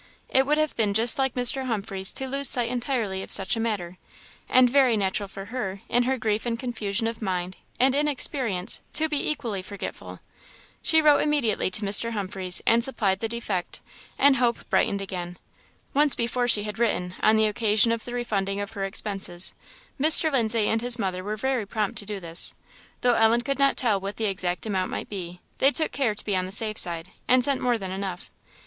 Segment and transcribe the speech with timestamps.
[0.29, 1.67] It would have been just like Mr.
[1.67, 3.99] Humphreys to lose sight entirely of such a matter,
[4.49, 9.07] and very natural for her, in her grief and confusion of mind, and inexperience, to
[9.07, 10.19] be equally forgetful.
[10.81, 12.13] She wrote immediately to Mr.
[12.13, 13.79] Humphreys and supplied the defect,
[14.17, 15.37] and hope brightened again.
[15.93, 19.53] Once before she had written, on the occasion of the refunding her expenses.
[19.99, 20.31] Mr.
[20.31, 22.55] Lindsay and his mother were very prompt to do this,
[23.01, 26.25] though Ellen could not tell what the exact amount might be; they took care to
[26.25, 28.31] be on the safe side, and sent more than enough.